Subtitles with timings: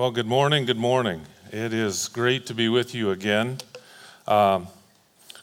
[0.00, 0.64] Well, good morning.
[0.64, 1.20] Good morning.
[1.52, 3.58] It is great to be with you again.
[4.26, 4.66] Um,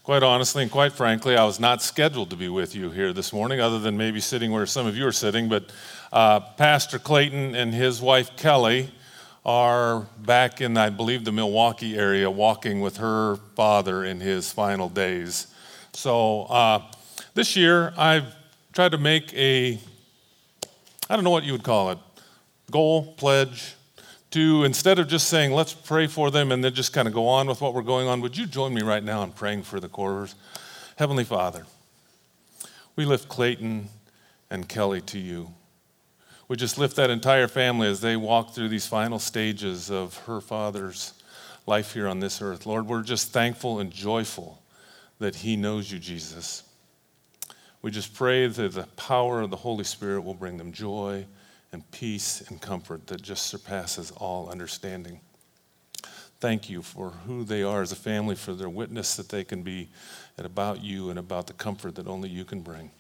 [0.02, 3.32] quite honestly and quite frankly, I was not scheduled to be with you here this
[3.32, 5.48] morning, other than maybe sitting where some of you are sitting.
[5.48, 5.72] But
[6.12, 8.90] uh, Pastor Clayton and his wife Kelly
[9.46, 14.90] are back in, I believe, the Milwaukee area, walking with her father in his final
[14.90, 15.54] days.
[15.94, 16.82] So uh,
[17.36, 18.34] this year, I've
[18.74, 19.80] tried to make a,
[21.08, 22.00] I don't know what you would call it,
[22.72, 23.76] goal, pledge,
[24.38, 27.28] to instead of just saying, let's pray for them and then just kind of go
[27.28, 29.80] on with what we're going on, would you join me right now in praying for
[29.80, 30.36] the Corvers?
[30.96, 31.66] Heavenly Father,
[32.96, 33.90] we lift Clayton
[34.52, 35.50] and Kelly to you.
[36.48, 40.40] We just lift that entire family as they walk through these final stages of her
[40.40, 41.14] father's
[41.66, 42.68] life here on this earth.
[42.68, 44.62] Lord, we're just thankful and joyful
[45.18, 46.62] that he knows you, Jesus.
[47.82, 51.26] We just pray that the power of the Holy Spirit will bring them joy
[51.72, 55.20] and peace and comfort that just surpasses all understanding.
[56.40, 59.64] Thank you for who they are as a family, for their witness that they can
[59.64, 59.90] be,
[60.38, 62.92] and about you and about the comfort that only you can bring.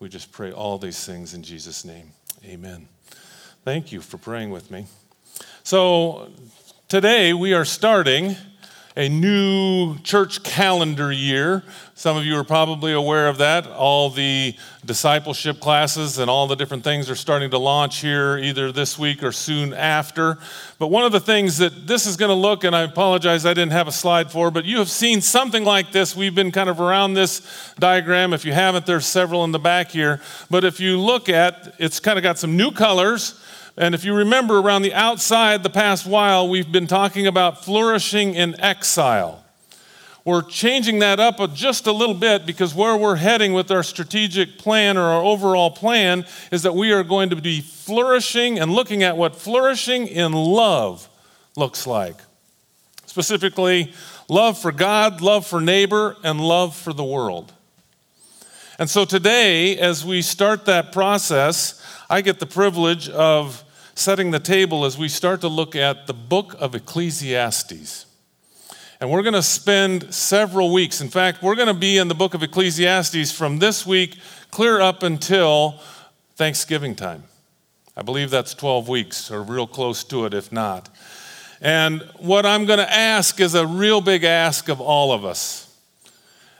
[0.00, 2.12] We just pray all these things in Jesus' name.
[2.44, 2.88] Amen.
[3.64, 4.86] Thank you for praying with me.
[5.62, 6.30] So,
[6.88, 8.36] today we are starting
[8.98, 11.62] a new church calendar year.
[11.94, 13.64] Some of you are probably aware of that.
[13.68, 18.72] All the discipleship classes and all the different things are starting to launch here either
[18.72, 20.38] this week or soon after.
[20.80, 23.54] But one of the things that this is going to look, and I apologize I
[23.54, 26.16] didn't have a slide for, but you have seen something like this.
[26.16, 28.32] We've been kind of around this diagram.
[28.32, 30.20] If you haven't, there's several in the back here.
[30.50, 33.40] But if you look at, it's kind of got some new colors.
[33.78, 38.34] And if you remember around the outside the past while, we've been talking about flourishing
[38.34, 39.44] in exile.
[40.24, 44.58] We're changing that up just a little bit because where we're heading with our strategic
[44.58, 49.04] plan or our overall plan is that we are going to be flourishing and looking
[49.04, 51.08] at what flourishing in love
[51.56, 52.16] looks like.
[53.06, 53.92] Specifically,
[54.28, 57.52] love for God, love for neighbor, and love for the world.
[58.76, 63.64] And so today, as we start that process, I get the privilege of
[63.98, 68.06] setting the table as we start to look at the book of Ecclesiastes.
[69.00, 71.00] And we're going to spend several weeks.
[71.00, 74.16] In fact, we're going to be in the book of Ecclesiastes from this week
[74.52, 75.80] clear up until
[76.36, 77.24] Thanksgiving time.
[77.96, 80.88] I believe that's 12 weeks or real close to it, if not.
[81.60, 85.67] And what I'm going to ask is a real big ask of all of us.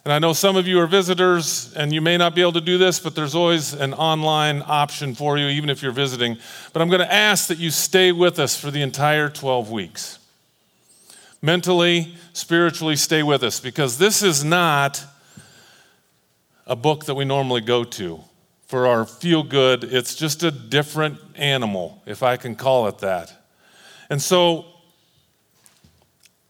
[0.08, 2.62] And I know some of you are visitors and you may not be able to
[2.62, 6.38] do this, but there's always an online option for you, even if you're visiting.
[6.72, 10.18] But I'm going to ask that you stay with us for the entire 12 weeks.
[11.42, 15.04] Mentally, spiritually, stay with us because this is not
[16.66, 18.18] a book that we normally go to
[18.66, 19.84] for our feel good.
[19.84, 23.30] It's just a different animal, if I can call it that.
[24.08, 24.64] And so,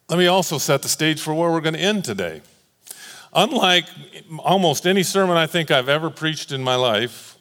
[0.09, 2.41] let me also set the stage for where we're going to end today.
[3.39, 3.87] Unlike
[4.41, 7.39] almost any sermon I think I've ever preached in my life,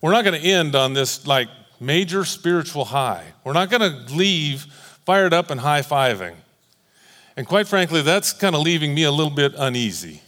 [0.00, 3.34] we're not going to end on this like major spiritual high.
[3.44, 4.62] We're not going to leave
[5.04, 6.36] fired up and high fiving.
[7.36, 10.22] And quite frankly, that's kind of leaving me a little bit uneasy.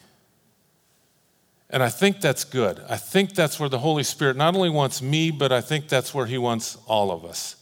[1.70, 2.78] And I think that's good.
[2.86, 6.12] I think that's where the Holy Spirit not only wants me, but I think that's
[6.12, 7.56] where He wants all of us.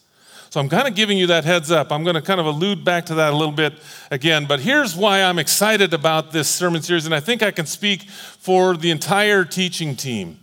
[0.53, 1.91] So I'm kind of giving you that heads up.
[1.91, 3.73] I'm going to kind of allude back to that a little bit
[4.11, 4.45] again.
[4.45, 8.03] But here's why I'm excited about this sermon series, and I think I can speak
[8.03, 10.41] for the entire teaching team.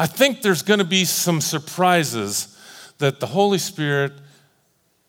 [0.00, 2.58] I think there's going to be some surprises
[2.96, 4.14] that the Holy Spirit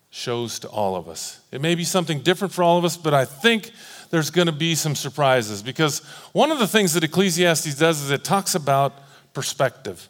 [0.09, 1.39] shows to all of us.
[1.53, 3.71] It may be something different for all of us, but I think
[4.09, 5.99] there's going to be some surprises because
[6.33, 9.01] one of the things that Ecclesiastes does is it talks about
[9.33, 10.09] perspective.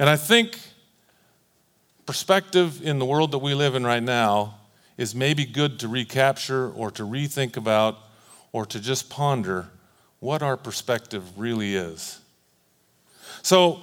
[0.00, 0.58] And I think
[2.12, 4.54] perspective in the world that we live in right now
[4.98, 7.96] is maybe good to recapture or to rethink about
[8.52, 9.66] or to just ponder
[10.20, 12.20] what our perspective really is.
[13.40, 13.80] So,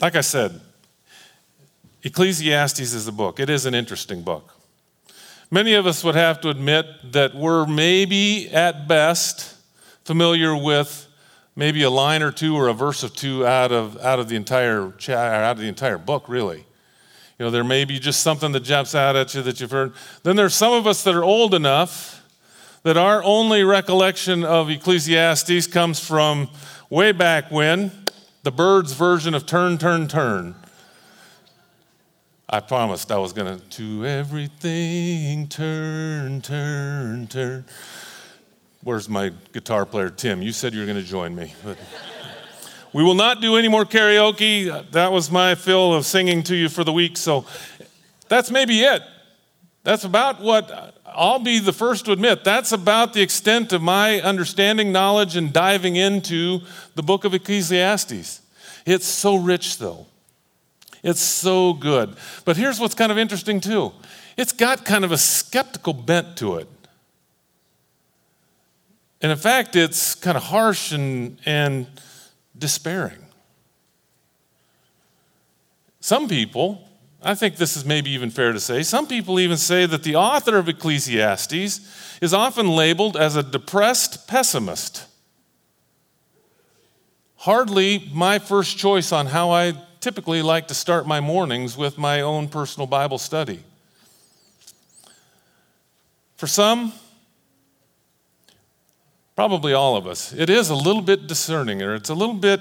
[0.00, 0.60] like I said,
[2.02, 3.38] Ecclesiastes is a book.
[3.38, 4.52] It is an interesting book.
[5.52, 9.54] Many of us would have to admit that we're maybe at best
[10.02, 11.06] familiar with
[11.54, 14.34] maybe a line or two or a verse or two out of, out of the
[14.34, 16.64] entire out of the entire book, really.
[17.38, 19.94] You know, there may be just something that jumps out at you that you've heard.
[20.22, 22.22] Then there's some of us that are old enough
[22.82, 26.50] that our only recollection of Ecclesiastes comes from
[26.90, 27.90] way back when,
[28.42, 30.54] the Byrds' version of Turn, Turn, Turn.
[32.48, 37.64] I promised I was going to, to everything turn, turn, turn.
[38.84, 40.42] Where's my guitar player, Tim?
[40.42, 41.54] You said you were going to join me.
[41.64, 41.78] But
[42.92, 44.90] we will not do any more karaoke.
[44.92, 47.16] That was my fill of singing to you for the week.
[47.16, 47.46] So,
[48.28, 49.02] that's maybe it.
[49.84, 52.44] That's about what I'll be the first to admit.
[52.44, 56.60] That's about the extent of my understanding, knowledge, and diving into
[56.94, 58.40] the book of Ecclesiastes.
[58.86, 60.06] It's so rich, though.
[61.02, 62.14] It's so good.
[62.44, 63.92] But here's what's kind of interesting, too
[64.36, 66.68] it's got kind of a skeptical bent to it.
[69.20, 71.86] And in fact, it's kind of harsh and, and
[72.56, 73.18] despairing.
[76.00, 76.88] Some people,
[77.22, 80.16] I think this is maybe even fair to say, some people even say that the
[80.16, 85.06] author of Ecclesiastes is often labeled as a depressed pessimist.
[87.36, 92.20] Hardly my first choice on how I typically like to start my mornings with my
[92.20, 93.60] own personal Bible study.
[96.36, 96.92] For some,
[99.42, 102.60] probably all of us, it is a little bit discerning or it's a little bit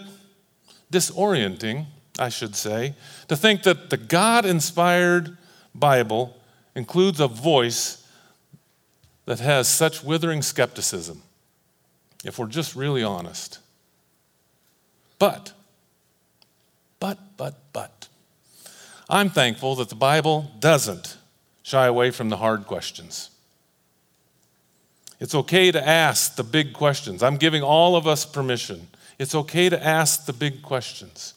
[0.91, 1.85] disorienting
[2.19, 2.93] I should say,
[3.29, 5.37] to think that the God inspired
[5.73, 6.37] Bible
[6.75, 8.05] includes a voice
[9.25, 11.23] that has such withering skepticism,
[12.23, 13.57] if we're just really honest.
[15.17, 15.53] But,
[16.99, 18.07] but, but, but,
[19.09, 21.17] I'm thankful that the Bible doesn't
[21.63, 23.30] shy away from the hard questions.
[25.21, 27.21] It's okay to ask the big questions.
[27.21, 28.87] I'm giving all of us permission.
[29.19, 31.35] It's okay to ask the big questions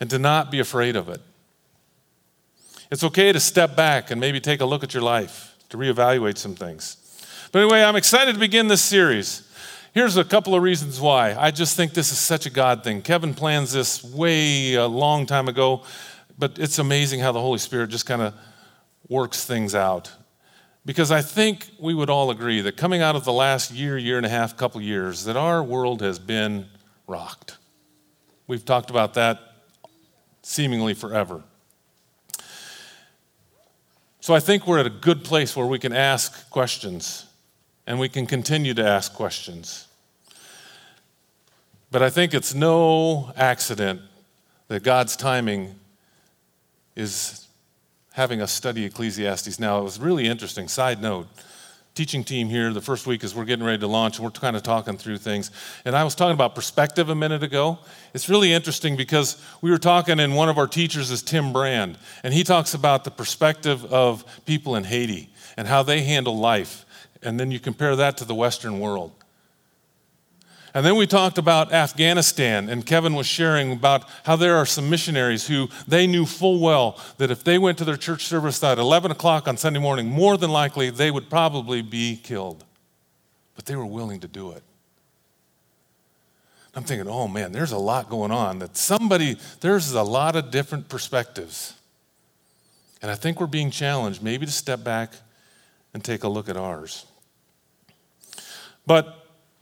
[0.00, 1.20] and to not be afraid of it.
[2.90, 6.38] It's okay to step back and maybe take a look at your life, to reevaluate
[6.38, 6.96] some things.
[7.52, 9.46] But anyway, I'm excited to begin this series.
[9.92, 11.34] Here's a couple of reasons why.
[11.38, 13.02] I just think this is such a God thing.
[13.02, 15.82] Kevin plans this way a long time ago,
[16.38, 18.32] but it's amazing how the Holy Spirit just kind of
[19.06, 20.10] works things out.
[20.84, 24.16] Because I think we would all agree that coming out of the last year, year
[24.16, 26.66] and a half, couple years, that our world has been
[27.06, 27.58] rocked.
[28.46, 29.38] We've talked about that
[30.42, 31.42] seemingly forever.
[34.20, 37.26] So I think we're at a good place where we can ask questions
[37.86, 39.86] and we can continue to ask questions.
[41.90, 44.00] But I think it's no accident
[44.68, 45.74] that God's timing
[46.94, 47.48] is
[48.12, 49.80] having us study Ecclesiastes now.
[49.80, 50.68] It was really interesting.
[50.68, 51.28] Side note
[51.94, 54.62] teaching team here the first week as we're getting ready to launch we're kind of
[54.62, 55.50] talking through things
[55.84, 57.78] and i was talking about perspective a minute ago
[58.14, 61.98] it's really interesting because we were talking and one of our teachers is tim brand
[62.22, 66.86] and he talks about the perspective of people in haiti and how they handle life
[67.22, 69.12] and then you compare that to the western world
[70.74, 74.88] and then we talked about Afghanistan, and Kevin was sharing about how there are some
[74.88, 78.78] missionaries who they knew full well that if they went to their church service at
[78.78, 82.64] 11 o'clock on Sunday morning, more than likely they would probably be killed.
[83.56, 84.62] But they were willing to do it.
[86.74, 88.60] I'm thinking, oh man, there's a lot going on.
[88.60, 91.74] That somebody, there's a lot of different perspectives.
[93.02, 95.14] And I think we're being challenged maybe to step back
[95.92, 97.06] and take a look at ours.
[98.86, 99.19] But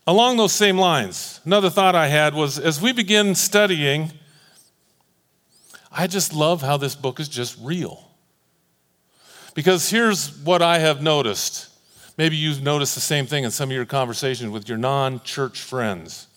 [0.09, 4.13] Along those same lines, another thought I had was as we begin studying,
[5.93, 8.09] I just love how this book is just real.
[9.53, 11.69] Because here's what I have noticed.
[12.17, 15.61] Maybe you've noticed the same thing in some of your conversations with your non church
[15.61, 16.28] friends,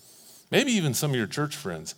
[0.52, 1.96] maybe even some of your church friends.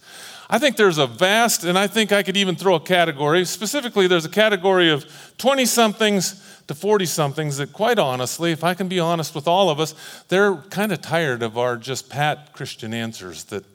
[0.49, 3.43] I think there's a vast, and I think I could even throw a category.
[3.45, 5.05] Specifically, there's a category of
[5.37, 9.69] 20 somethings to 40 somethings that, quite honestly, if I can be honest with all
[9.69, 9.95] of us,
[10.29, 13.65] they're kind of tired of our just pat Christian answers that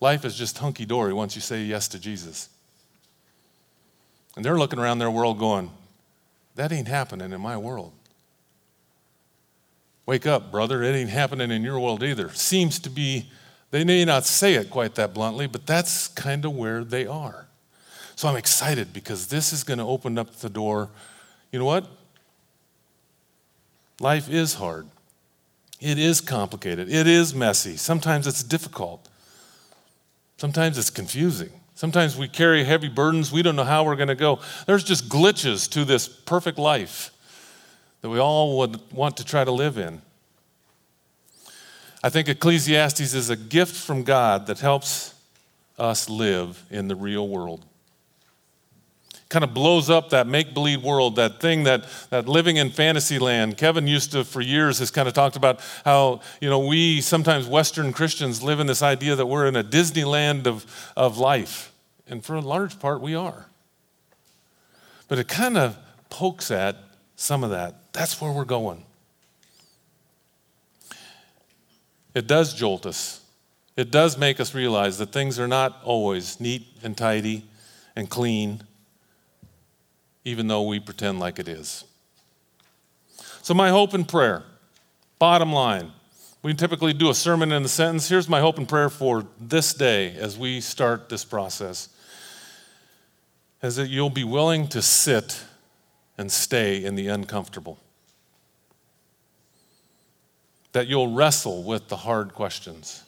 [0.00, 2.48] life is just hunky dory once you say yes to Jesus.
[4.36, 5.70] And they're looking around their world going,
[6.54, 7.92] that ain't happening in my world.
[10.06, 10.82] Wake up, brother.
[10.82, 12.30] It ain't happening in your world either.
[12.30, 13.30] Seems to be,
[13.70, 17.46] they may not say it quite that bluntly, but that's kind of where they are.
[18.16, 20.88] So I'm excited because this is going to open up the door.
[21.52, 21.86] You know what?
[24.00, 24.86] Life is hard.
[25.80, 26.90] It is complicated.
[26.90, 27.76] It is messy.
[27.76, 29.08] Sometimes it's difficult.
[30.38, 31.50] Sometimes it's confusing.
[31.74, 33.30] Sometimes we carry heavy burdens.
[33.30, 34.40] We don't know how we're going to go.
[34.66, 37.12] There's just glitches to this perfect life
[38.00, 40.02] that we all would want to try to live in.
[42.02, 45.14] I think Ecclesiastes is a gift from God that helps
[45.78, 47.64] us live in the real world
[49.28, 53.18] kind of blows up that make believe world, that thing that, that living in fantasy
[53.18, 53.58] land.
[53.58, 57.46] Kevin used to, for years, has kind of talked about how, you know, we sometimes
[57.46, 60.64] Western Christians live in this idea that we're in a Disneyland of,
[60.96, 61.72] of life.
[62.06, 63.46] And for a large part, we are.
[65.08, 65.76] But it kind of
[66.08, 66.76] pokes at
[67.16, 67.92] some of that.
[67.92, 68.84] That's where we're going.
[72.18, 73.20] It does jolt us.
[73.76, 77.44] It does make us realize that things are not always neat and tidy
[77.94, 78.64] and clean
[80.24, 81.84] even though we pretend like it is.
[83.40, 84.42] So, my hope and prayer,
[85.20, 85.92] bottom line,
[86.42, 88.08] we typically do a sermon in a sentence.
[88.08, 91.88] Here's my hope and prayer for this day as we start this process
[93.62, 95.44] is that you'll be willing to sit
[96.18, 97.78] and stay in the uncomfortable.
[100.72, 103.02] That you'll wrestle with the hard questions.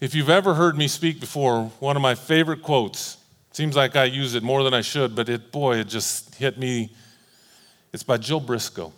[0.00, 3.16] If you've ever heard me speak before, one of my favorite quotes,
[3.52, 6.58] seems like I use it more than I should, but it, boy, it just hit
[6.58, 6.90] me.
[7.92, 8.92] It's by Jill Briscoe.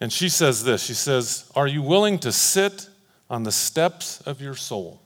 [0.00, 2.88] And she says this She says, Are you willing to sit
[3.28, 5.00] on the steps of your soul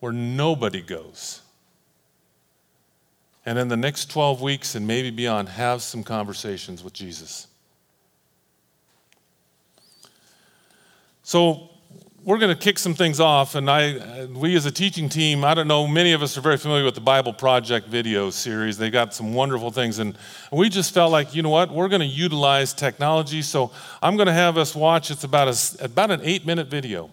[0.00, 1.42] where nobody goes?
[3.44, 7.46] And in the next 12 weeks and maybe beyond, have some conversations with Jesus.
[11.28, 11.68] So,
[12.24, 15.52] we're going to kick some things off, and I, we as a teaching team, I
[15.52, 18.78] don't know, many of us are very familiar with the Bible Project video series.
[18.78, 20.16] They got some wonderful things, and
[20.50, 23.42] we just felt like, you know what, we're going to utilize technology.
[23.42, 25.10] So I'm going to have us watch.
[25.10, 27.10] It's about a, about an eight-minute video.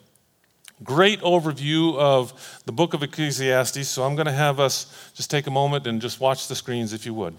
[0.81, 3.89] Great overview of the book of Ecclesiastes.
[3.89, 6.93] So I'm going to have us just take a moment and just watch the screens,
[6.93, 7.35] if you would.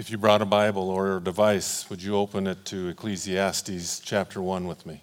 [0.00, 4.40] If you brought a Bible or a device, would you open it to Ecclesiastes chapter
[4.40, 5.02] 1 with me?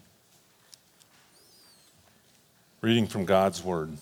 [2.81, 3.99] Reading from God's Word.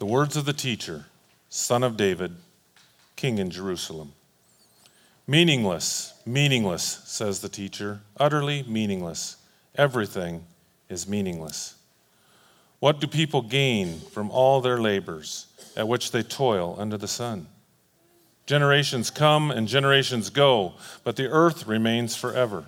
[0.00, 1.04] The words of the teacher,
[1.50, 2.34] son of David,
[3.14, 4.12] king in Jerusalem.
[5.28, 9.36] Meaningless, meaningless, says the teacher, utterly meaningless.
[9.76, 10.46] Everything
[10.88, 11.76] is meaningless.
[12.80, 15.46] What do people gain from all their labors
[15.76, 17.46] at which they toil under the sun?
[18.50, 22.64] Generations come and generations go, but the earth remains forever.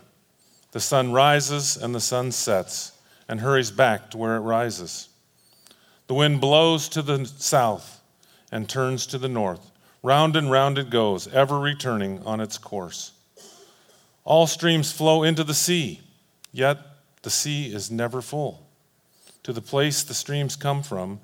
[0.71, 2.93] The sun rises and the sun sets
[3.27, 5.09] and hurries back to where it rises.
[6.07, 8.01] The wind blows to the south
[8.53, 9.73] and turns to the north.
[10.05, 13.11] Round and round it goes, ever returning on its course.
[14.23, 16.01] All streams flow into the sea,
[16.53, 16.79] yet
[17.23, 18.69] the sea is never full.
[19.43, 21.19] To the place the streams come from,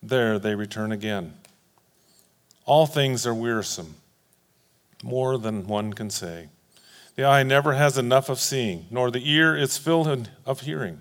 [0.00, 1.34] there they return again.
[2.64, 3.96] All things are wearisome
[5.04, 6.48] more than one can say.
[7.14, 11.00] The eye never has enough of seeing, nor the ear its fill of hearing.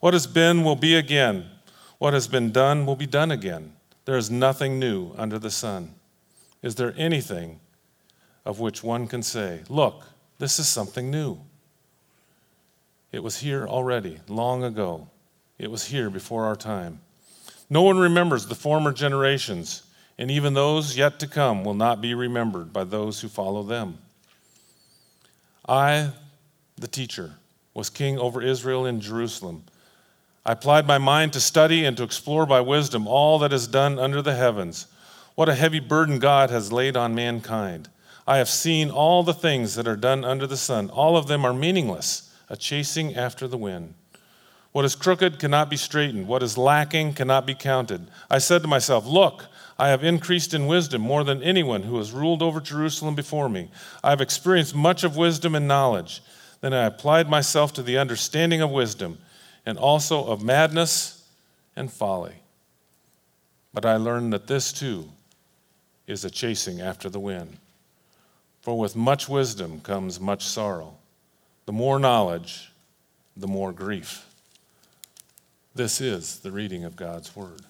[0.00, 1.46] What has been will be again.
[1.98, 3.72] What has been done will be done again.
[4.04, 5.94] There is nothing new under the sun.
[6.62, 7.60] Is there anything
[8.44, 10.04] of which one can say, Look,
[10.38, 11.40] this is something new?
[13.10, 15.08] It was here already, long ago.
[15.58, 17.00] It was here before our time.
[17.70, 19.84] No one remembers the former generations
[20.22, 23.98] and even those yet to come will not be remembered by those who follow them.
[25.68, 26.10] I,
[26.76, 27.32] the teacher,
[27.74, 29.64] was king over Israel in Jerusalem.
[30.46, 33.98] I applied my mind to study and to explore by wisdom all that is done
[33.98, 34.86] under the heavens.
[35.34, 37.88] What a heavy burden God has laid on mankind.
[38.24, 40.88] I have seen all the things that are done under the sun.
[40.90, 43.94] All of them are meaningless, a chasing after the wind.
[44.70, 46.28] What is crooked cannot be straightened.
[46.28, 48.06] What is lacking cannot be counted.
[48.30, 49.48] I said to myself, Look,
[49.82, 53.68] I have increased in wisdom more than anyone who has ruled over Jerusalem before me.
[54.04, 56.22] I have experienced much of wisdom and knowledge.
[56.60, 59.18] Then I applied myself to the understanding of wisdom
[59.66, 61.28] and also of madness
[61.74, 62.36] and folly.
[63.74, 65.08] But I learned that this too
[66.06, 67.56] is a chasing after the wind.
[68.60, 70.94] For with much wisdom comes much sorrow.
[71.66, 72.70] The more knowledge,
[73.36, 74.28] the more grief.
[75.74, 77.62] This is the reading of God's word.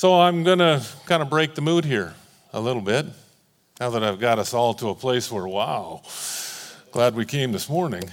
[0.00, 2.14] So I'm going to kind of break the mood here
[2.54, 3.04] a little bit.
[3.78, 6.00] Now that I've got us all to a place where, wow,
[6.90, 8.04] glad we came this morning.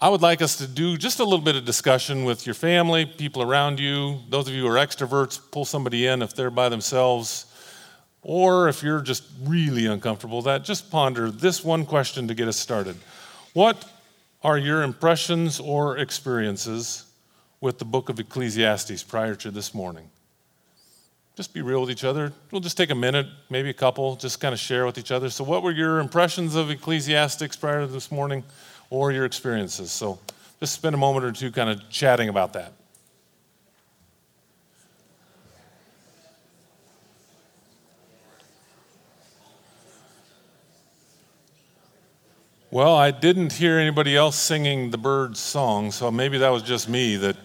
[0.00, 3.04] I would like us to do just a little bit of discussion with your family,
[3.04, 4.20] people around you.
[4.30, 7.44] Those of you who are extroverts, pull somebody in if they're by themselves.
[8.22, 12.56] Or if you're just really uncomfortable, that just ponder this one question to get us
[12.56, 12.96] started.
[13.52, 13.84] What
[14.42, 17.04] are your impressions or experiences
[17.60, 20.08] with the book of Ecclesiastes prior to this morning?
[21.36, 22.32] Just be real with each other.
[22.50, 25.30] We'll just take a minute, maybe a couple, just kind of share with each other.
[25.30, 28.44] So, what were your impressions of Ecclesiastics prior to this morning
[28.90, 29.90] or your experiences?
[29.90, 30.18] So,
[30.60, 32.72] just spend a moment or two kind of chatting about that.
[42.70, 46.88] Well, I didn't hear anybody else singing the Byrds song, so maybe that was just
[46.88, 47.36] me that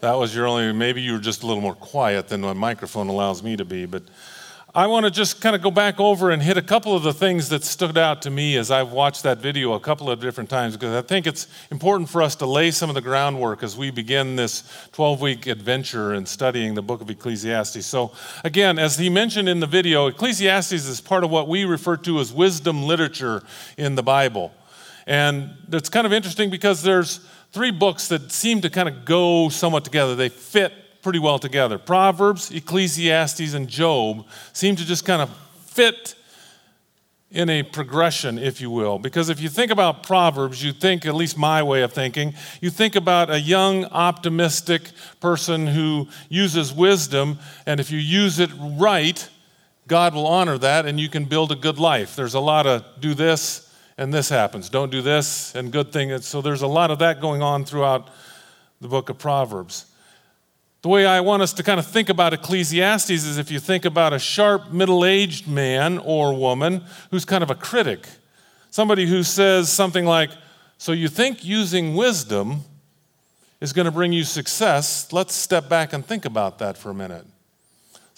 [0.00, 3.08] that was your only, maybe you were just a little more quiet than my microphone
[3.08, 3.86] allows me to be.
[3.86, 4.02] But
[4.72, 7.12] I want to just kind of go back over and hit a couple of the
[7.12, 10.48] things that stood out to me as I've watched that video a couple of different
[10.48, 13.76] times because I think it's important for us to lay some of the groundwork as
[13.76, 17.84] we begin this 12 week adventure in studying the book of Ecclesiastes.
[17.84, 18.12] So,
[18.44, 22.20] again, as he mentioned in the video, Ecclesiastes is part of what we refer to
[22.20, 23.42] as wisdom literature
[23.76, 24.52] in the Bible.
[25.04, 27.18] And it's kind of interesting because there's
[27.52, 30.14] three books that seem to kind of go somewhat together.
[30.14, 31.78] They fit pretty well together.
[31.78, 35.30] Proverbs, Ecclesiastes, and Job seem to just kind of
[35.64, 36.14] fit
[37.30, 38.98] in a progression, if you will.
[38.98, 42.70] Because if you think about Proverbs, you think, at least my way of thinking, you
[42.70, 44.90] think about a young, optimistic
[45.20, 49.28] person who uses wisdom, and if you use it right,
[49.86, 52.16] God will honor that and you can build a good life.
[52.16, 53.69] There's a lot of do this
[54.00, 56.18] and this happens, don't do this and good thing.
[56.22, 58.08] So there's a lot of that going on throughout
[58.80, 59.84] the book of Proverbs.
[60.80, 63.84] The way I want us to kind of think about Ecclesiastes is if you think
[63.84, 68.08] about a sharp, middle aged man or woman who's kind of a critic,
[68.70, 70.30] somebody who says something like,
[70.78, 72.60] So you think using wisdom
[73.60, 75.12] is going to bring you success?
[75.12, 77.26] Let's step back and think about that for a minute.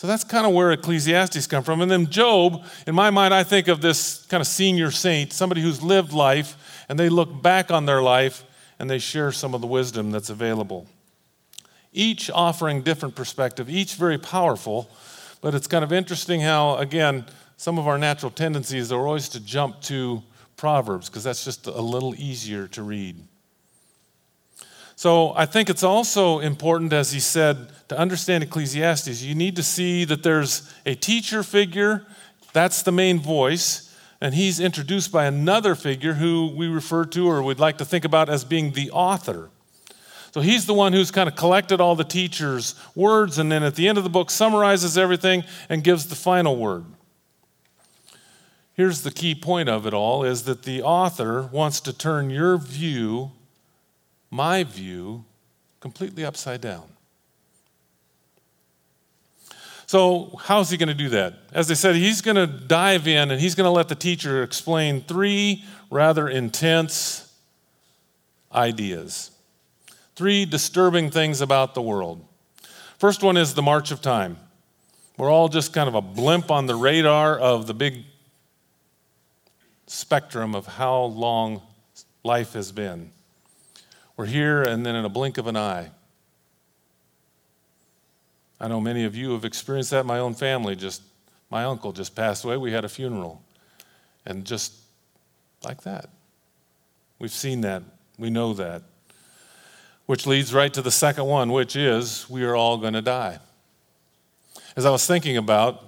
[0.03, 1.81] So that's kind of where Ecclesiastes come from.
[1.81, 5.63] And then Job, in my mind, I think of this kind of senior saint, somebody
[5.63, 8.43] who's lived life, and they look back on their life
[8.81, 10.89] and they share some of the wisdom that's available
[11.93, 14.91] each offering different perspective, each very powerful.
[15.41, 17.25] But it's kind of interesting how, again,
[17.57, 20.21] some of our natural tendencies are always to jump to
[20.57, 23.23] Proverbs because that's just a little easier to read.
[24.97, 29.23] So I think it's also important, as he said, to understand Ecclesiastes.
[29.23, 32.07] You need to see that there's a teacher figure,
[32.53, 37.43] that's the main voice, and he's introduced by another figure who we refer to or
[37.43, 39.51] would like to think about as being the author.
[40.33, 43.75] So he's the one who's kind of collected all the teacher's words and then at
[43.75, 46.85] the end of the book summarizes everything and gives the final word.
[48.75, 52.57] Here's the key point of it all is that the author wants to turn your
[52.57, 53.33] view,
[54.33, 55.27] my view,
[55.79, 56.89] completely upside down.
[59.87, 61.35] So, how's he going to do that?
[61.53, 64.43] As I said, he's going to dive in and he's going to let the teacher
[64.43, 67.31] explain three rather intense
[68.55, 69.33] ideas.
[70.17, 72.25] Three disturbing things about the world.
[72.97, 74.39] First one is the march of time.
[75.19, 78.05] We're all just kind of a blimp on the radar of the big
[79.87, 81.61] spectrum of how long
[82.25, 83.13] life has been.
[84.17, 85.91] We're here and then in a blink of an eye.
[88.61, 90.07] I know many of you have experienced that.
[90.07, 91.03] My own family just,
[91.51, 92.57] my uncle just passed away.
[92.57, 93.43] We had a funeral.
[94.25, 94.75] And just
[95.65, 96.11] like that.
[97.19, 97.83] We've seen that.
[98.19, 98.83] We know that.
[100.07, 103.39] Which leads right to the second one, which is we are all going to die.
[104.77, 105.83] As I was thinking about,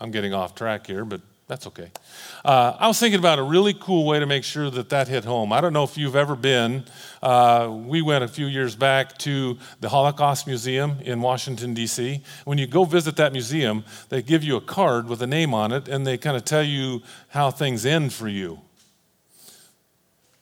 [0.00, 1.90] I'm getting off track here, but that's okay.
[2.44, 5.24] Uh, I was thinking about a really cool way to make sure that that hit
[5.24, 5.50] home.
[5.50, 6.84] I don't know if you've ever been.
[7.22, 12.22] Uh, we went a few years back to the Holocaust Museum in Washington, D.C.
[12.44, 15.72] When you go visit that museum, they give you a card with a name on
[15.72, 18.60] it, and they kind of tell you how things end for you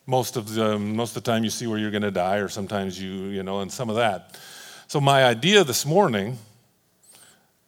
[0.06, 2.48] most of the most of the time you see where you're going to die or
[2.48, 4.38] sometimes you you know and some of that
[4.86, 6.38] so my idea this morning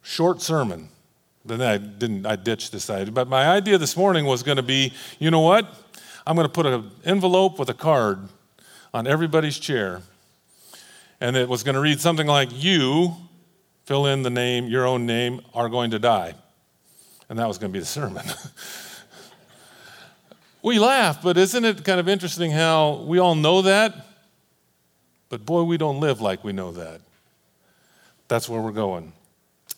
[0.02, 0.88] short sermon
[1.48, 4.62] then i didn't i ditched this idea but my idea this morning was going to
[4.62, 5.66] be you know what
[6.26, 8.18] i'm going to put an envelope with a card
[8.94, 10.02] on everybody's chair
[11.20, 13.14] and it was going to read something like you
[13.84, 16.34] fill in the name your own name are going to die
[17.28, 18.24] and that was going to be the sermon
[20.62, 24.06] We laugh, but isn't it kind of interesting how we all know that?
[25.28, 27.00] But boy, we don't live like we know that.
[28.26, 29.12] That's where we're going.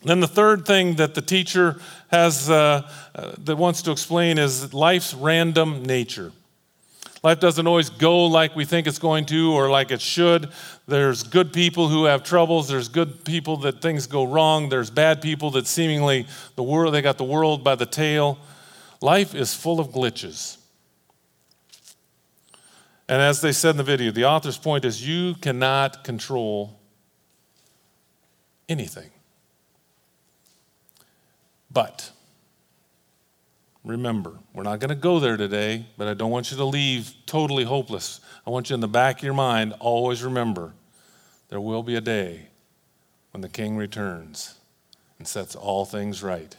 [0.03, 4.73] Then the third thing that the teacher has uh, uh, that wants to explain is
[4.73, 6.33] life's random nature.
[7.23, 10.49] Life doesn't always go like we think it's going to or like it should.
[10.89, 12.67] There's good people who have troubles.
[12.67, 14.71] There's good people that things go wrong.
[14.71, 18.39] There's bad people that seemingly the world they got the world by the tail.
[19.03, 20.57] Life is full of glitches.
[23.07, 26.79] And as they said in the video, the author's point is you cannot control
[28.67, 29.11] anything.
[31.71, 32.11] But
[33.85, 37.13] remember, we're not going to go there today, but I don't want you to leave
[37.27, 38.21] totally hopeless.
[38.47, 40.73] I want you in the back of your mind, always remember
[41.49, 42.49] there will be a day
[43.33, 44.55] when the king returns
[45.19, 46.57] and sets all things right.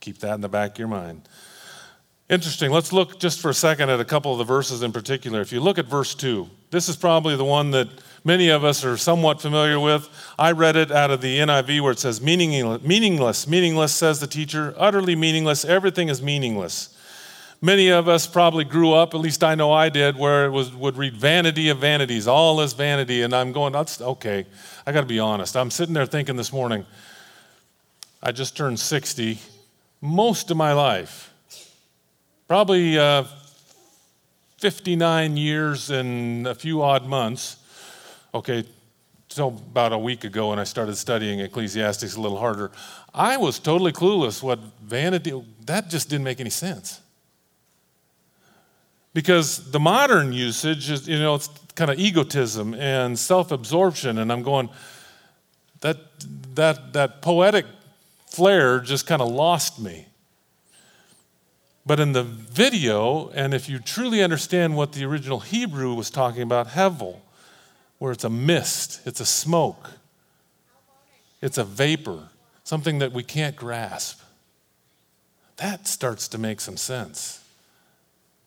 [0.00, 1.28] Keep that in the back of your mind.
[2.28, 2.70] Interesting.
[2.70, 5.40] Let's look just for a second at a couple of the verses in particular.
[5.40, 7.88] If you look at verse 2, this is probably the one that
[8.24, 10.08] many of us are somewhat familiar with.
[10.38, 14.26] I read it out of the NIV where it says, meaningless, meaningless, meaningless, says the
[14.26, 16.96] teacher, utterly meaningless, everything is meaningless.
[17.64, 20.74] Many of us probably grew up, at least I know I did, where it was,
[20.74, 23.22] would read vanity of vanities, all is vanity.
[23.22, 24.46] And I'm going, that's okay,
[24.84, 25.56] I got to be honest.
[25.56, 26.84] I'm sitting there thinking this morning,
[28.20, 29.38] I just turned 60.
[30.00, 31.32] Most of my life,
[32.48, 33.24] probably uh,
[34.58, 37.61] 59 years and a few odd months.
[38.34, 38.64] Okay,
[39.28, 42.70] so about a week ago when I started studying Ecclesiastes a little harder,
[43.14, 47.00] I was totally clueless what vanity, that just didn't make any sense.
[49.12, 54.32] Because the modern usage is, you know, it's kind of egotism and self absorption, and
[54.32, 54.70] I'm going,
[55.80, 55.98] that,
[56.54, 57.66] that, that poetic
[58.26, 60.06] flair just kind of lost me.
[61.84, 66.42] But in the video, and if you truly understand what the original Hebrew was talking
[66.42, 67.18] about, hevel,
[68.02, 69.92] where it's a mist, it's a smoke,
[71.40, 72.30] it's a vapor,
[72.64, 74.20] something that we can't grasp,
[75.58, 77.44] that starts to make some sense.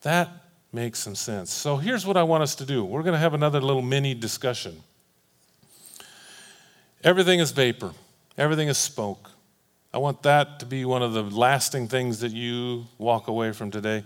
[0.01, 0.29] That
[0.73, 1.53] makes some sense.
[1.53, 4.13] So here's what I want us to do we're going to have another little mini
[4.13, 4.83] discussion.
[7.01, 7.93] Everything is vapor,
[8.37, 9.31] everything is smoke.
[9.93, 13.71] I want that to be one of the lasting things that you walk away from
[13.71, 14.03] today.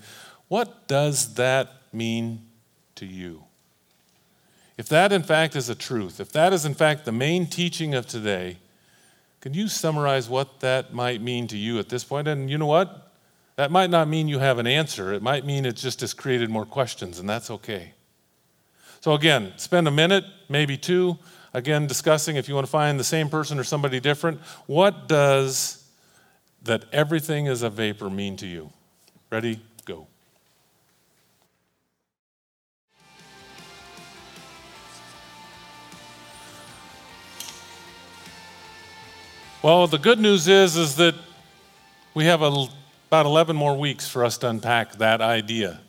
[0.47, 2.45] What does that mean
[2.97, 3.45] to you?
[4.79, 7.93] If that, in fact, is a truth, if that is, in fact, the main teaching
[7.93, 8.59] of today,
[9.41, 12.29] can you summarize what that might mean to you at this point?
[12.29, 13.11] And you know what?
[13.57, 15.11] That might not mean you have an answer.
[15.11, 17.91] It might mean it just has created more questions, and that's okay.
[19.01, 21.19] So, again, spend a minute, maybe two,
[21.53, 24.39] again, discussing if you want to find the same person or somebody different.
[24.65, 25.83] What does
[26.61, 28.71] that everything is a vapor mean to you?
[29.29, 29.59] Ready?
[39.61, 41.15] Well, the good news is, is that
[42.13, 42.67] we have a,
[43.09, 45.81] about 11 more weeks for us to unpack that idea.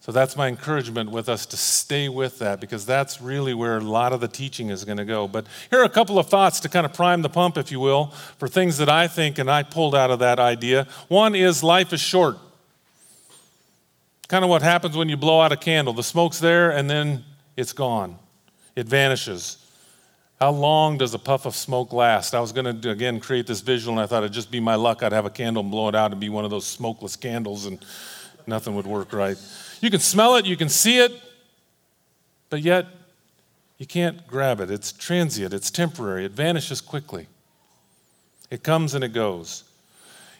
[0.00, 3.82] So that's my encouragement with us to stay with that because that's really where a
[3.82, 5.28] lot of the teaching is going to go.
[5.28, 7.80] But here are a couple of thoughts to kind of prime the pump, if you
[7.80, 8.06] will,
[8.38, 10.86] for things that I think and I pulled out of that idea.
[11.08, 12.38] One is life is short.
[14.28, 15.92] Kind of what happens when you blow out a candle.
[15.92, 17.24] The smoke's there and then
[17.58, 18.16] it's gone,
[18.74, 19.59] it vanishes.
[20.40, 22.34] How long does a puff of smoke last?
[22.34, 24.74] I was going to, again, create this visual, and I thought it'd just be my
[24.74, 25.02] luck.
[25.02, 27.66] I'd have a candle and blow it out and be one of those smokeless candles,
[27.66, 27.84] and
[28.46, 29.36] nothing would work right.
[29.82, 31.12] You can smell it, you can see it,
[32.48, 32.86] but yet
[33.76, 34.70] you can't grab it.
[34.70, 37.26] It's transient, it's temporary, it vanishes quickly.
[38.50, 39.64] It comes and it goes.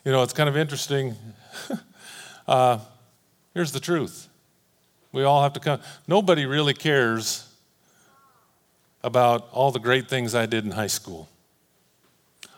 [0.07, 1.15] You know, it's kind of interesting.
[2.49, 2.79] uh,
[3.53, 4.29] here's the truth
[5.13, 5.81] we all have to come.
[6.09, 7.50] Nobody really cares
[9.03, 11.29] about all the great things I did in high school.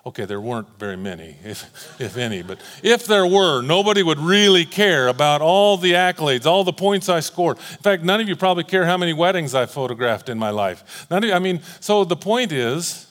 [0.05, 4.64] Okay, there weren't very many, if, if any, but if there were, nobody would really
[4.64, 7.59] care about all the accolades, all the points I scored.
[7.59, 11.07] In fact, none of you probably care how many weddings I photographed in my life.
[11.09, 13.07] None of you, I mean, so the point is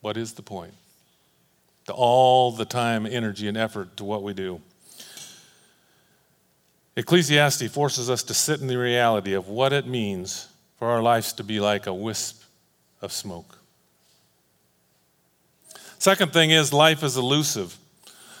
[0.00, 0.74] what is the point?
[1.86, 4.60] To all the time, energy, and effort to what we do.
[6.98, 10.48] Ecclesiastes forces us to sit in the reality of what it means
[10.80, 12.42] for our lives to be like a wisp
[13.00, 13.60] of smoke.
[16.00, 17.76] Second thing is life is elusive.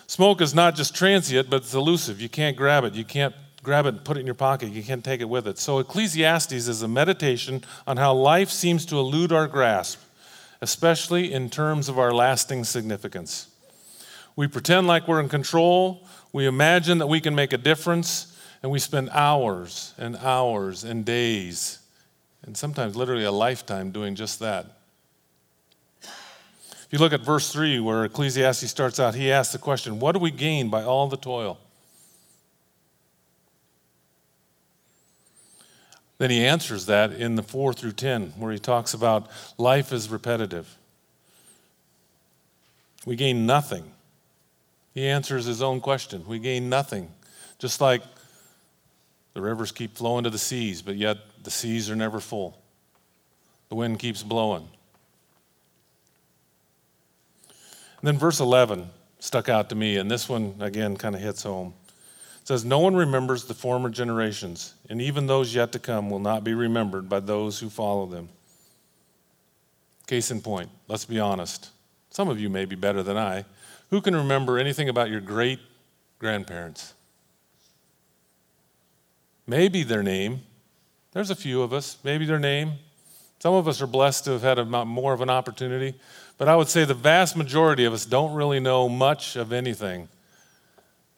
[0.08, 2.20] Smoke is not just transient, but it's elusive.
[2.20, 2.94] You can't grab it.
[2.94, 4.72] You can't grab it and put it in your pocket.
[4.72, 5.56] You can't take it with it.
[5.58, 10.00] So, Ecclesiastes is a meditation on how life seems to elude our grasp,
[10.60, 13.46] especially in terms of our lasting significance.
[14.34, 18.27] We pretend like we're in control, we imagine that we can make a difference,
[18.62, 21.78] and we spend hours and hours and days
[22.48, 24.66] and sometimes literally a lifetime doing just that.
[26.02, 30.12] If you look at verse 3, where Ecclesiastes starts out, he asks the question What
[30.12, 31.58] do we gain by all the toil?
[36.16, 40.08] Then he answers that in the 4 through 10, where he talks about life is
[40.08, 40.76] repetitive.
[43.04, 43.92] We gain nothing.
[44.94, 46.24] He answers his own question.
[46.26, 47.10] We gain nothing.
[47.58, 48.02] Just like
[49.34, 52.60] the rivers keep flowing to the seas, but yet the seas are never full.
[53.68, 54.68] The wind keeps blowing.
[58.00, 58.88] And then verse 11
[59.18, 61.74] stuck out to me, and this one again kind of hits home.
[62.40, 66.18] It says, No one remembers the former generations, and even those yet to come will
[66.18, 68.28] not be remembered by those who follow them.
[70.06, 71.70] Case in point, let's be honest.
[72.10, 73.44] Some of you may be better than I.
[73.90, 75.58] Who can remember anything about your great
[76.18, 76.94] grandparents?
[79.48, 80.42] Maybe their name,
[81.12, 82.74] There's a few of us, maybe their name.
[83.38, 85.94] Some of us are blessed to have had a, more of an opportunity,
[86.36, 90.08] but I would say the vast majority of us don't really know much of anything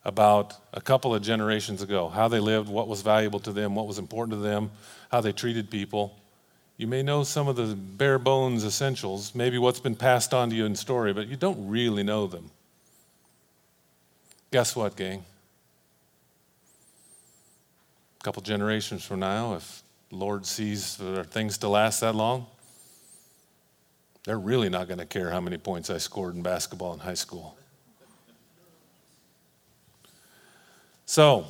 [0.05, 3.89] about a couple of generations ago how they lived, what was valuable to them, what
[3.89, 4.71] was important to them,
[5.11, 6.17] how they treated people.
[6.77, 10.57] You may know some of the bare bones essentials, maybe what's been passed on to
[10.57, 12.51] you in story, but you don't really know them.
[14.53, 15.25] Guess what, gang?
[18.21, 22.47] A couple generations from now, if Lord sees for things to last that long,
[24.25, 27.15] they're really not going to care how many points I scored in basketball in high
[27.15, 27.57] school.
[31.07, 31.47] So,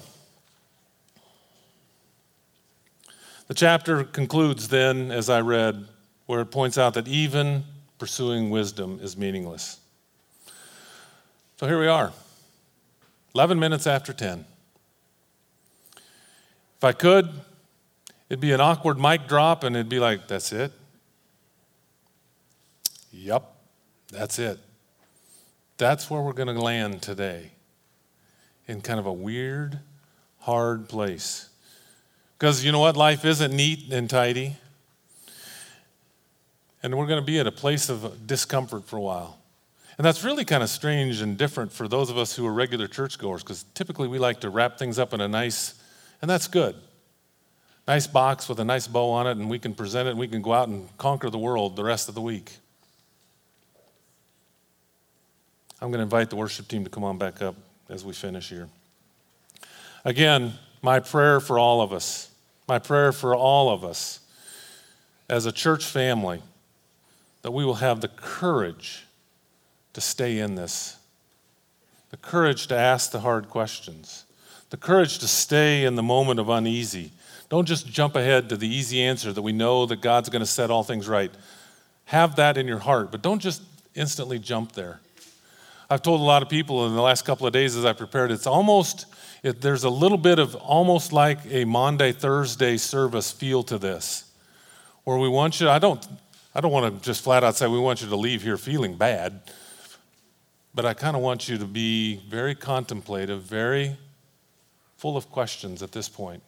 [3.48, 5.88] the chapter concludes then, as I read,
[6.26, 7.64] where it points out that even
[7.98, 9.80] pursuing wisdom is meaningless.
[11.58, 12.12] So here we are,
[13.34, 14.44] 11 minutes after 10.
[16.80, 17.28] If I could,
[18.30, 20.72] it'd be an awkward mic drop and it'd be like, that's it?
[23.12, 23.54] Yup,
[24.10, 24.58] that's it.
[25.76, 27.50] That's where we're going to land today
[28.66, 29.80] in kind of a weird,
[30.38, 31.50] hard place.
[32.38, 32.96] Because you know what?
[32.96, 34.56] Life isn't neat and tidy.
[36.82, 39.36] And we're going to be at a place of discomfort for a while.
[39.98, 42.86] And that's really kind of strange and different for those of us who are regular
[42.86, 45.74] churchgoers, because typically we like to wrap things up in a nice,
[46.20, 46.76] and that's good.
[47.88, 50.28] Nice box with a nice bow on it, and we can present it and we
[50.28, 52.56] can go out and conquer the world the rest of the week.
[55.80, 57.56] I'm going to invite the worship team to come on back up
[57.88, 58.68] as we finish here.
[60.04, 60.52] Again,
[60.82, 62.30] my prayer for all of us,
[62.68, 64.20] my prayer for all of us
[65.28, 66.42] as a church family,
[67.42, 69.06] that we will have the courage
[69.94, 70.98] to stay in this,
[72.10, 74.24] the courage to ask the hard questions,
[74.70, 77.12] the courage to stay in the moment of uneasy.
[77.48, 80.46] Don't just jump ahead to the easy answer that we know that God's going to
[80.46, 81.32] set all things right.
[82.06, 83.62] Have that in your heart, but don't just
[83.94, 85.00] instantly jump there.
[85.90, 88.30] I've told a lot of people in the last couple of days as I prepared,
[88.30, 89.06] it's almost,
[89.42, 94.30] it, there's a little bit of almost like a Maundy, Thursday service feel to this,
[95.02, 96.06] where we want you, I don't,
[96.54, 98.94] I don't want to just flat out say we want you to leave here feeling
[98.94, 99.40] bad,
[100.72, 103.96] but I kind of want you to be very contemplative, very
[105.00, 106.42] full of questions at this point.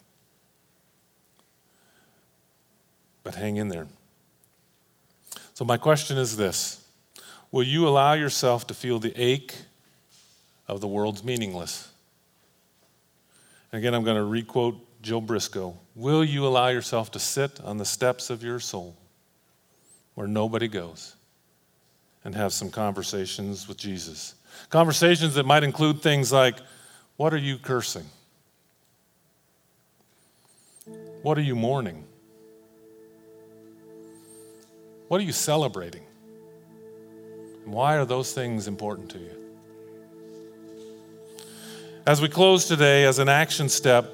[3.25, 3.87] But hang in there.
[5.55, 6.85] So, my question is this
[7.51, 9.55] Will you allow yourself to feel the ache
[10.69, 11.91] of the world's meaningless?
[13.73, 15.75] Again, I'm going to requote Jill Briscoe.
[15.95, 18.95] Will you allow yourself to sit on the steps of your soul
[20.15, 21.17] where nobody goes
[22.23, 24.35] and have some conversations with Jesus?
[24.69, 26.57] Conversations that might include things like,
[27.17, 28.05] What are you cursing?
[31.23, 32.05] What are you mourning?
[35.07, 36.03] What are you celebrating?
[37.65, 39.31] And Why are those things important to you?
[42.07, 44.13] As we close today, as an action step,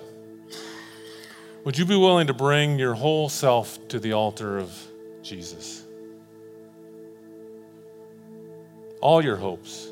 [1.64, 4.76] would you be willing to bring your whole self to the altar of
[5.22, 5.84] Jesus?
[9.00, 9.88] All your hopes,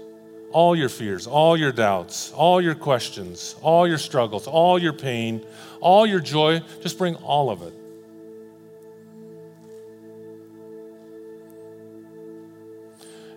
[0.56, 5.44] all your fears, all your doubts, all your questions, all your struggles, all your pain,
[5.82, 7.74] all your joy, just bring all of it.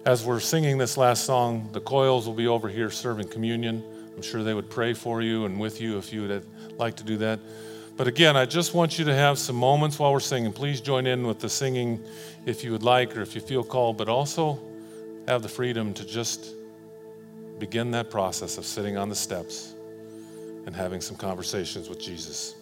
[0.06, 3.84] As we're singing this last song, the coils will be over here serving communion.
[4.16, 6.46] I'm sure they would pray for you and with you if you would
[6.78, 7.42] like to do that.
[7.98, 10.54] But again, I just want you to have some moments while we're singing.
[10.54, 12.02] Please join in with the singing
[12.46, 14.58] if you would like or if you feel called, but also
[15.28, 16.56] have the freedom to just
[17.60, 19.74] begin that process of sitting on the steps
[20.66, 22.56] and having some conversations with Jesus.